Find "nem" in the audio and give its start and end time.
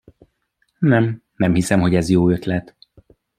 0.79-1.23, 1.35-1.53